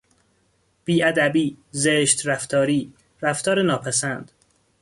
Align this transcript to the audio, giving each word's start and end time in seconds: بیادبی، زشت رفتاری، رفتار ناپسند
بیادبی، 0.85 1.57
زشت 1.71 2.25
رفتاری، 2.27 2.93
رفتار 3.21 3.61
ناپسند 3.61 4.31